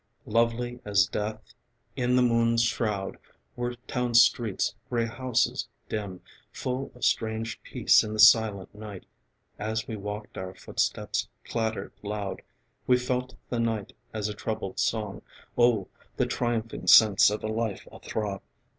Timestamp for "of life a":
17.29-17.99